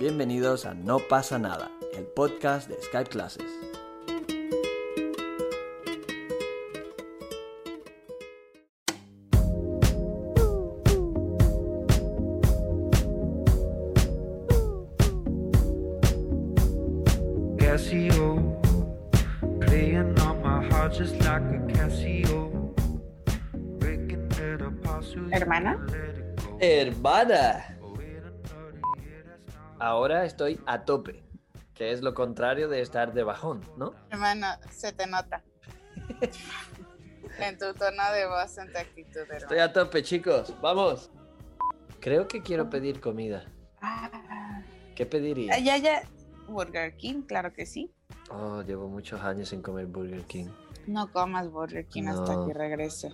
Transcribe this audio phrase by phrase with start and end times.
[0.00, 3.44] Bienvenidos a No pasa nada, el podcast de Skype Classes.
[25.30, 25.78] Hermana.
[26.58, 27.78] Hermana,
[29.80, 31.22] ahora estoy a tope,
[31.74, 33.94] que es lo contrario de estar de bajón, ¿no?
[34.10, 35.42] Hermano, se te nota.
[37.38, 39.38] en tu tono de voz, en tu actitud, hermano.
[39.38, 41.10] Estoy a tope, chicos, vamos.
[42.00, 43.44] Creo que quiero pedir comida.
[43.82, 44.62] Ah,
[44.94, 45.58] ¿Qué pediría?
[45.58, 46.02] ya, ya.
[46.48, 47.92] Burger King, claro que sí.
[48.30, 50.48] Oh, llevo muchos años sin comer Burger King.
[50.86, 53.12] No comas Burger King hasta que regrese.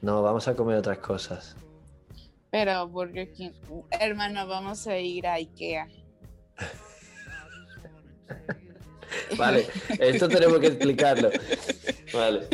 [0.00, 1.56] No, vamos a comer otras cosas.
[2.52, 3.50] Pero Burger King,
[3.98, 5.88] hermano, vamos a ir a Ikea.
[9.38, 9.66] Vale,
[9.98, 11.30] esto tenemos que explicarlo.
[12.12, 12.46] Vale.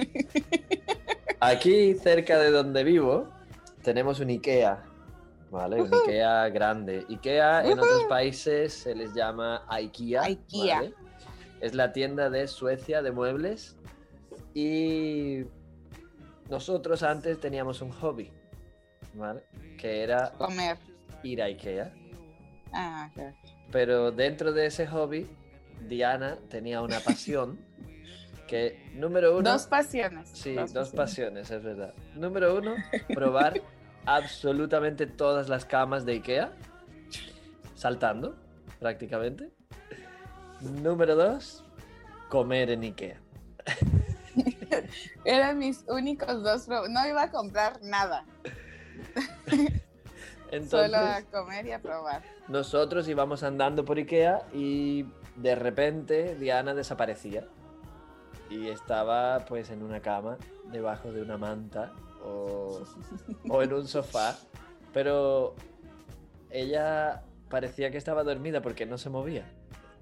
[1.40, 3.28] Aquí, cerca de donde vivo,
[3.82, 4.84] tenemos un IKEA.
[5.50, 5.82] ¿Vale?
[5.82, 7.04] Un IKEA grande.
[7.08, 10.22] IKEA en otros países se les llama IKEA.
[10.22, 10.76] IKEA.
[10.76, 10.94] ¿vale?
[11.60, 13.74] Es la tienda de Suecia de muebles.
[14.54, 15.40] Y
[16.48, 18.30] nosotros antes teníamos un hobby.
[19.14, 19.42] ¿Vale?
[19.78, 20.76] Que era Comer.
[21.22, 21.92] ir a IKEA.
[22.72, 23.08] Ah.
[23.72, 25.26] Pero dentro de ese hobby,
[25.88, 27.58] Diana tenía una pasión
[28.46, 30.28] que, número uno, Dos pasiones.
[30.32, 31.94] sí, dos, pasiones, es verdad.
[32.14, 32.74] Número uno,
[33.14, 33.60] probar
[34.06, 36.52] absolutamente todas las camas de Ikea,
[37.74, 38.36] saltando,
[38.80, 39.50] prácticamente.
[40.60, 41.64] Número dos,
[42.28, 43.20] comer en Ikea.
[45.24, 46.68] Eran mis únicos dos.
[46.68, 48.24] No iba a comprar nada.
[50.50, 52.22] Entonces, Solo a comer y a probar.
[52.48, 55.04] nosotros íbamos andando por Ikea y
[55.36, 57.46] de repente Diana desaparecía
[58.48, 60.38] y estaba pues en una cama
[60.72, 61.92] debajo de una manta
[62.24, 62.82] o,
[63.50, 64.38] o en un sofá,
[64.94, 65.54] pero
[66.50, 69.44] ella parecía que estaba dormida porque no se movía.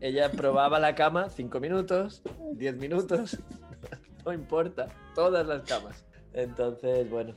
[0.01, 3.39] Ella probaba la cama cinco minutos, 10 minutos,
[4.25, 6.05] no importa, todas las camas.
[6.34, 7.34] Entonces, bueno,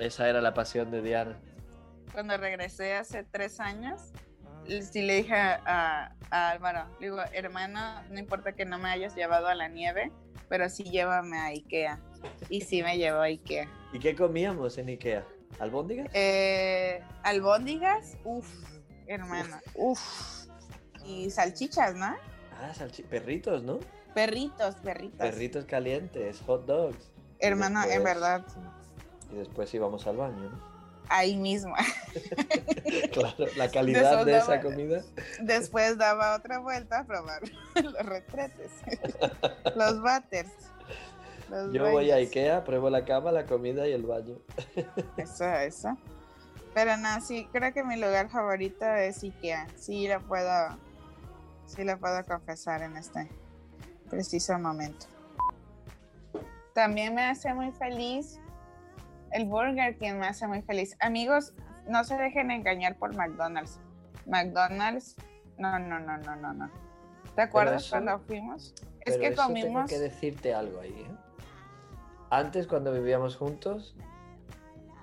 [0.00, 1.38] esa era la pasión de Diana.
[2.12, 4.12] cuando regresé hace tres años,
[4.66, 9.14] sí le dije a, a Álvaro, le digo, hermano, no importa que no me hayas
[9.14, 10.10] llevado a la nieve,
[10.48, 12.00] pero sí llévame a Ikea.
[12.48, 13.68] Y sí me llevó a Ikea.
[13.92, 15.24] ¿Y qué comíamos en Ikea?
[15.58, 16.08] ¿Albóndigas?
[16.14, 18.48] Eh, albóndigas, uff,
[19.06, 20.46] hermano, uff.
[21.04, 22.14] Y salchichas, ¿no?
[22.60, 23.78] Ah, salchi- perritos, ¿no?
[24.14, 25.18] Perritos, perritos.
[25.18, 27.10] Perritos calientes, hot dogs.
[27.38, 28.44] Hermano, en verdad,
[29.32, 30.80] Y después íbamos al baño, ¿no?
[31.10, 31.74] ahí mismo.
[33.12, 35.02] Claro, la calidad de esa comida.
[35.40, 37.42] Después daba otra vuelta a probar
[37.74, 38.72] los retretes,
[39.76, 40.50] los butters.
[41.48, 42.16] los Yo voy a.
[42.16, 44.38] Ikea, pruebo la cama, la comida y el baño.
[45.16, 45.96] Eso, eso.
[46.74, 49.68] Pero no, sí, creo que mi lugar favorito es Ikea.
[49.76, 50.78] Sí lo puedo,
[51.66, 53.28] sí lo puedo confesar en este
[54.08, 55.06] preciso momento.
[56.74, 58.40] También me hace muy feliz
[59.32, 60.96] el Burger King me hace muy feliz.
[61.00, 61.54] Amigos,
[61.88, 63.80] no se dejen engañar por McDonald's.
[64.26, 65.16] McDonald's,
[65.58, 66.70] no, no, no, no, no, no.
[67.34, 68.74] ¿Te acuerdas eso- cuando fuimos?
[69.00, 69.90] Es que eso tengo comimos.
[69.90, 71.14] que decirte algo ahí, ¿eh?
[72.30, 73.96] Antes, cuando vivíamos juntos,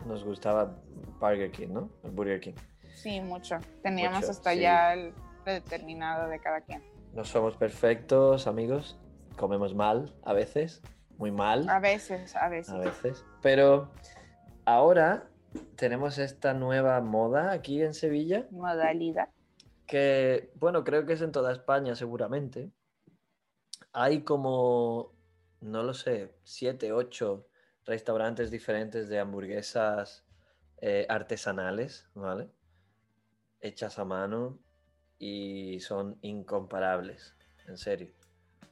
[0.05, 0.75] nos gustaba
[1.19, 1.89] Burger King, ¿no?
[2.03, 2.53] El Burger King.
[2.95, 3.57] Sí, mucho.
[3.83, 4.59] Teníamos Mucho, hasta sí.
[4.59, 5.13] ya el
[5.45, 6.83] determinado de cada quien.
[7.13, 8.97] No somos perfectos, amigos.
[9.35, 10.81] Comemos mal, a veces.
[11.17, 11.67] Muy mal.
[11.69, 12.73] A veces, a veces.
[12.73, 13.25] a veces.
[13.41, 13.91] Pero
[14.67, 15.29] ahora
[15.77, 19.29] tenemos esta nueva moda aquí en Sevilla, Modalidad.
[19.87, 22.69] que, bueno, creo que es en toda España seguramente.
[23.93, 25.13] Hay como,
[25.61, 27.47] no lo sé, siete, ocho
[27.85, 30.25] restaurantes diferentes de hamburguesas
[30.81, 32.49] eh, artesanales, ¿vale?
[33.61, 34.59] Hechas a mano
[35.17, 37.35] y son incomparables,
[37.67, 38.13] en serio.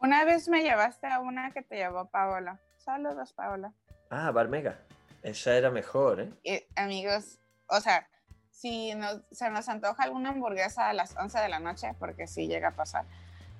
[0.02, 2.60] Una vez me llevaste a una que te llevó Paola.
[2.78, 3.74] Saludos, Paola.
[4.10, 4.86] Ah, Barmega.
[5.26, 6.30] Esa era mejor, ¿eh?
[6.44, 8.08] Y, amigos, o sea,
[8.52, 12.48] si nos, se nos antoja alguna hamburguesa a las 11 de la noche, porque sí
[12.48, 13.06] llega a pasar,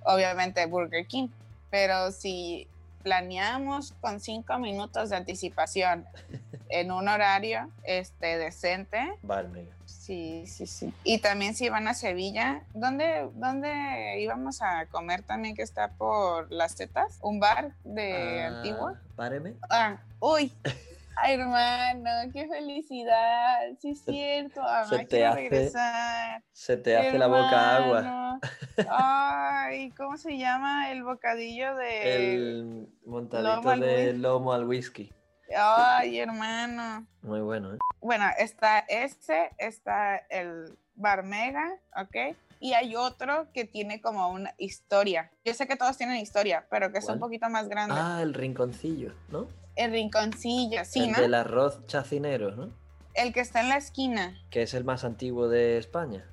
[0.04, 1.30] obviamente Burger King,
[1.72, 2.68] pero si
[3.04, 6.06] planeamos con cinco minutos de anticipación
[6.70, 9.76] en un horario este, decente, Barmega.
[9.86, 10.94] sí, sí, sí.
[11.04, 16.52] Y también si van a Sevilla, ¿dónde, ¿dónde íbamos a comer también que está por
[16.52, 17.18] las tetas?
[17.22, 19.02] ¿Un bar de Ah, Antigua?
[19.16, 19.54] Páreme.
[19.70, 20.52] Ah, uy,
[21.18, 23.60] Ay, hermano, qué felicidad.
[23.80, 24.62] Sí, es cierto.
[24.64, 26.44] Ay, se te hace- regresar.
[26.52, 28.40] Se te hace la boca agua.
[28.90, 32.16] Ay, ¿cómo se llama el bocadillo de.
[32.36, 35.12] El montadito lomo de lomo al whisky.
[35.56, 37.06] Ay, hermano.
[37.22, 37.78] Muy bueno, ¿eh?
[38.02, 42.36] Bueno, está ese, está el Barmega, ¿ok?
[42.60, 45.32] Y hay otro que tiene como una historia.
[45.44, 47.96] Yo sé que todos tienen historia, pero que es un poquito más grande.
[47.98, 49.48] Ah, el rinconcillo, ¿no?
[49.76, 51.22] El rinconcillo, sí, el ¿no?
[51.22, 52.70] del arroz chacinero, ¿no?
[53.14, 54.40] El que está en la esquina.
[54.50, 56.26] Que es el más antiguo de España.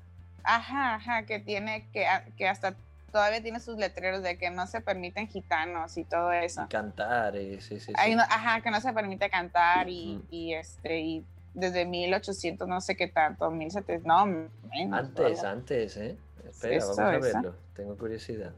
[0.43, 2.05] Ajá, ajá, que tiene que,
[2.37, 2.75] que hasta
[3.11, 6.63] todavía tiene sus letreros de que no se permiten gitanos y todo eso.
[6.63, 8.15] Y cantar, y sí, sí, sí.
[8.15, 12.95] No- ajá, que no se permite cantar y, y este y desde 1800 no sé
[12.97, 14.99] qué tanto, 1700, no, menos.
[14.99, 16.17] Antes, antes, ¿eh?
[16.49, 17.21] Espera, Eso, vamos a eso.
[17.37, 17.55] verlo.
[17.75, 18.51] Tengo curiosidad.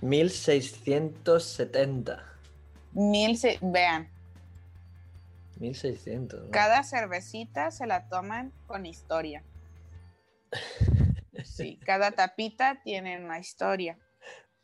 [0.00, 2.24] 1670.
[2.92, 4.08] Mil se- vean,
[5.58, 6.44] 1600.
[6.44, 6.50] ¿no?
[6.50, 9.42] cada cervecita se la toman con historia.
[11.44, 13.96] Sí, cada tapita tiene una historia.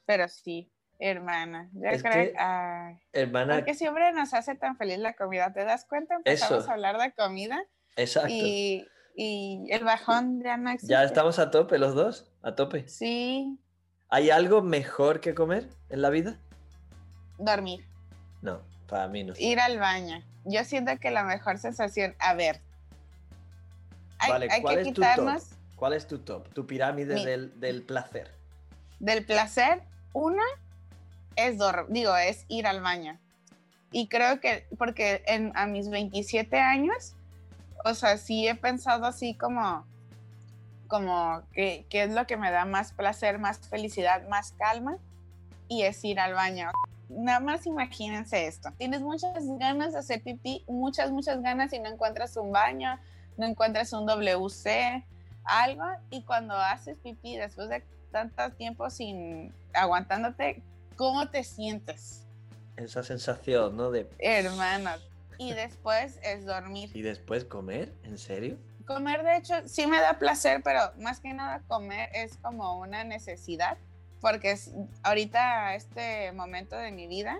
[0.04, 4.98] Pero sí, hermana, yo Es creo que- ay, Hermana, porque siempre nos hace tan feliz
[4.98, 5.52] la comida.
[5.54, 6.16] ¿Te das cuenta?
[6.16, 6.70] Empezamos Eso.
[6.70, 7.64] a hablar de comida
[7.96, 8.28] exacto.
[8.30, 10.92] y, y el bajón ya no existe.
[10.92, 12.86] Ya estamos a tope los dos, a tope.
[12.88, 13.58] Sí,
[14.10, 16.38] ¿Hay algo mejor que comer en la vida?
[17.38, 17.86] dormir,
[18.46, 19.34] No, para mí no.
[19.38, 20.22] ir al baño.
[20.44, 22.60] Yo siento que la mejor sensación, a ver,
[24.20, 25.42] hay, Vale, hay ¿cuál que es tu top?
[25.74, 26.48] ¿Cuál es tu top?
[26.54, 28.30] Tu pirámide Mi- del, del placer.
[29.00, 29.82] del placer.
[30.12, 30.44] Una
[31.34, 33.18] es dormir, digo, es ir al baño.
[33.90, 37.14] Y creo que, porque en, a mis 27 años,
[37.84, 39.84] o sea, sí he pensado así como,
[40.86, 44.98] como que es lo que me da más placer, más felicidad, más calma,
[45.68, 46.70] y es ir al baño.
[47.08, 48.70] Nada más imagínense esto.
[48.78, 52.98] Tienes muchas ganas de hacer pipí, muchas, muchas ganas y no encuentras un baño,
[53.36, 55.04] no encuentras un WC,
[55.44, 60.62] algo, y cuando haces pipí después de tanto tiempo sin aguantándote,
[60.96, 62.26] ¿cómo te sientes,
[62.76, 63.90] Esa sensación, ¿no?
[63.90, 64.08] De...
[64.18, 65.00] hermanos?
[65.38, 66.90] Y después es dormir.
[66.94, 67.92] ¿Y después comer?
[68.04, 68.58] ¿En serio?
[68.86, 73.04] Comer, de hecho, sí me da placer, pero más que nada comer es como una
[73.04, 73.76] necesidad,
[74.20, 74.72] porque es,
[75.02, 77.36] ahorita, este momento de mi vida,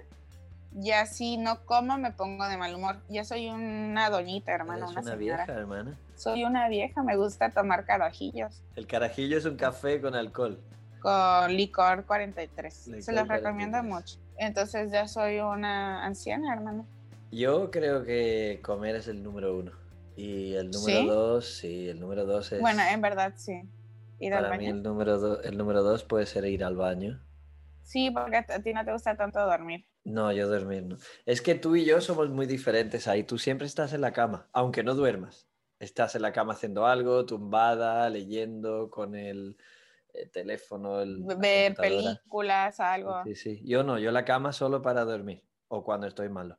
[0.72, 2.96] ya si no como me pongo de mal humor.
[3.08, 5.96] Ya soy una doñita, hermano, una, una vieja, hermana.
[6.16, 10.58] Soy una vieja, me gusta tomar carajillos El carajillo es un café con alcohol.
[11.00, 12.74] con licor 43.
[12.74, 13.84] Se Licor los recomiendo 43.
[13.84, 14.18] mucho.
[14.38, 16.86] Entonces ya soy una anciana, hermano.
[17.32, 19.72] Yo creo que comer es el número uno.
[20.16, 21.06] Y el número ¿Sí?
[21.06, 22.60] dos, sí, el número dos es...
[22.60, 23.62] Bueno, en verdad sí.
[24.18, 27.20] Ir al para mí el número, do- el número dos puede ser ir al baño.
[27.82, 29.86] Sí, porque a ti no te gusta tanto dormir.
[30.04, 30.96] No, yo dormir no.
[31.24, 33.24] Es que tú y yo somos muy diferentes ahí.
[33.24, 35.48] Tú siempre estás en la cama, aunque no duermas.
[35.78, 39.56] Estás en la cama haciendo algo, tumbada, leyendo con el,
[40.14, 43.22] eh, teléfono, el, Ver películas, algo.
[43.24, 43.62] Sí, sí.
[43.64, 46.58] Yo no, yo la cama solo para dormir o cuando estoy malo.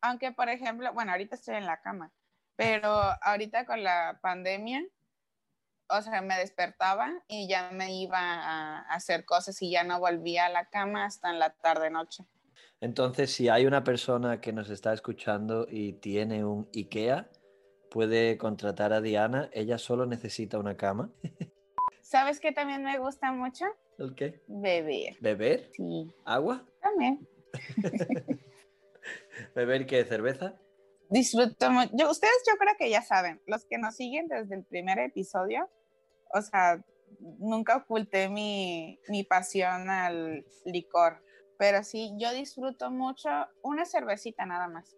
[0.00, 2.12] Aunque, por ejemplo, bueno, ahorita estoy en la cama,
[2.56, 2.88] pero
[3.22, 4.84] ahorita con la pandemia,
[5.90, 10.46] o sea, me despertaba y ya me iba a hacer cosas y ya no volvía
[10.46, 12.24] a la cama hasta en la tarde-noche.
[12.80, 17.28] Entonces, si hay una persona que nos está escuchando y tiene un IKEA,
[17.90, 19.50] puede contratar a Diana.
[19.52, 21.10] Ella solo necesita una cama.
[22.02, 23.64] ¿Sabes qué también me gusta mucho?
[23.98, 24.42] ¿El qué?
[24.46, 25.16] Beber.
[25.20, 25.70] ¿Beber?
[25.74, 26.64] Sí, ¿Agua?
[26.80, 27.28] también.
[29.54, 30.04] ¿Beber qué?
[30.04, 30.54] ¿Cerveza?
[31.10, 32.10] Disfruto mucho.
[32.10, 35.68] Ustedes yo creo que ya saben, los que nos siguen desde el primer episodio,
[36.32, 36.82] o sea,
[37.38, 41.22] nunca oculté mi, mi pasión al licor,
[41.58, 43.28] pero sí, yo disfruto mucho
[43.62, 44.96] una cervecita nada más.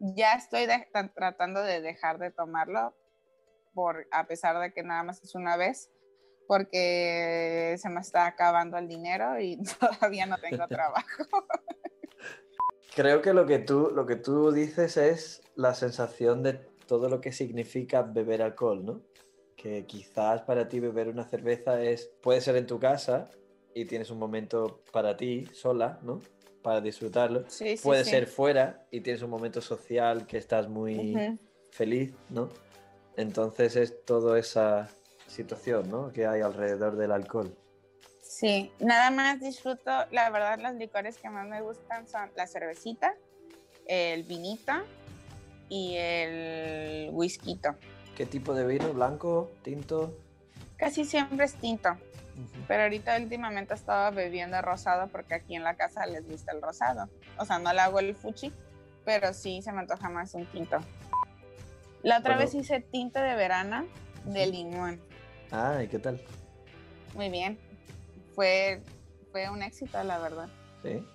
[0.00, 2.94] Ya estoy de- tratando de dejar de tomarlo,
[3.74, 5.90] por, a pesar de que nada más es una vez,
[6.46, 11.24] porque se me está acabando el dinero y todavía no tengo trabajo.
[12.94, 16.54] Creo que lo que tú, lo que tú dices es la sensación de
[16.86, 19.02] todo lo que significa beber alcohol, ¿no?
[19.58, 23.28] Que quizás para ti beber una cerveza es, puede ser en tu casa
[23.74, 26.22] y tienes un momento para ti sola, ¿no?
[26.62, 27.44] Para disfrutarlo.
[27.48, 28.10] Sí, sí, puede sí.
[28.10, 31.36] ser fuera y tienes un momento social que estás muy
[31.72, 32.48] feliz, ¿no?
[33.16, 34.88] Entonces es toda esa
[35.26, 36.12] situación, ¿no?
[36.12, 37.52] Que hay alrededor del alcohol.
[38.22, 43.16] Sí, nada más disfruto, la verdad, los licores que más me gustan son la cervecita,
[43.86, 44.72] el vinito
[45.68, 47.58] y el whisky.
[48.18, 48.92] ¿Qué tipo de vino?
[48.92, 49.48] ¿Blanco?
[49.62, 50.12] ¿Tinto?
[50.76, 52.64] Casi siempre es tinto, Ujú.
[52.66, 57.08] pero ahorita últimamente estaba bebiendo rosado porque aquí en la casa les gusta el rosado.
[57.38, 58.52] O sea, no le hago el fuchi,
[59.04, 60.78] pero sí se me antoja más un tinto.
[62.02, 62.50] La otra Bueno.
[62.50, 63.86] vez hice tinto de verano
[64.24, 65.00] de limón.
[65.52, 66.20] Ah, ¿y qué tal?
[67.14, 67.56] Muy bien.
[68.34, 68.82] Fue,
[69.30, 70.48] fue un éxito, la verdad.
[70.82, 71.06] Sí.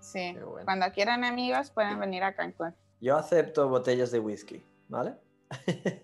[0.00, 0.32] Sí.
[0.42, 0.64] Bueno.
[0.64, 2.74] Cuando quieran amigos, pueden venir a Cancún.
[2.98, 5.16] Yo acepto botellas de whisky, ¿vale?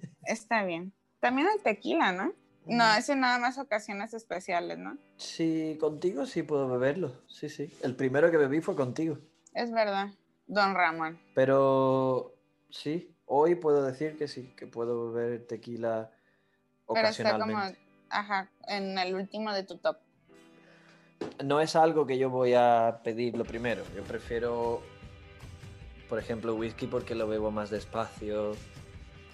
[0.47, 0.93] Está bien.
[1.19, 2.33] También el tequila, ¿no?
[2.67, 4.97] No, ese nada más ocasiones especiales, ¿no?
[5.17, 7.21] Sí, contigo sí puedo beberlo.
[7.27, 7.69] Sí, sí.
[7.83, 9.19] El primero que bebí fue contigo.
[9.55, 10.11] Es verdad.
[10.47, 11.19] Don Ramón.
[11.35, 12.37] Pero
[12.71, 16.13] sí, hoy puedo decir que sí, que puedo beber tequila
[16.87, 17.81] Pero está como, ocasionalmente.
[18.09, 19.97] ajá, en el último de tu top.
[21.45, 23.83] No es algo que yo voy a pedir lo primero.
[23.97, 24.81] Yo prefiero,
[26.09, 28.55] por ejemplo, whisky porque lo bebo más despacio,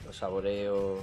[0.05, 0.99] lo saboreo,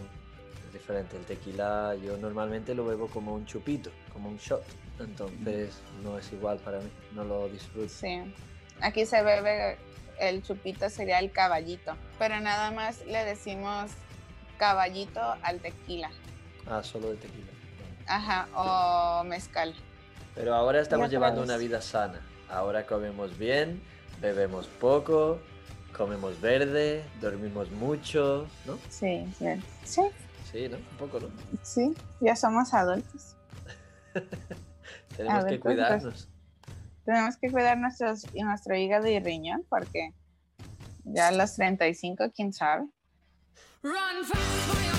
[0.68, 1.18] es diferente.
[1.18, 4.64] El tequila yo normalmente lo bebo como un chupito, como un shot.
[5.00, 7.90] Entonces no es igual para mí, no lo disfruto.
[7.90, 8.22] Sí.
[8.82, 9.78] Aquí se bebe
[10.20, 11.96] el chupito, sería el caballito.
[12.18, 13.92] Pero nada más le decimos
[14.58, 16.12] caballito al tequila.
[16.68, 17.52] Ah, solo de tequila.
[18.08, 19.74] Ajá, o mezcal.
[20.36, 22.22] Pero ahora estamos llevando una vida sana.
[22.50, 23.82] Ahora comemos bien,
[24.22, 25.40] bebemos poco,
[25.96, 28.78] comemos verde, dormimos mucho, ¿no?
[28.90, 29.46] Sí, sí.
[29.84, 30.02] Sí,
[30.52, 30.78] Sí, ¿no?
[30.78, 31.28] Un poco, ¿no?
[31.62, 31.94] sí.
[32.22, 33.36] Ya somos adultos.
[35.16, 36.28] Tenemos ver, que pues, cuidarnos.
[37.06, 40.14] Tenemos que cuidar nuestros, y nuestro hígado y riñón porque
[41.04, 42.88] ya a los 35, quién sabe.
[43.82, 44.99] Run fast for your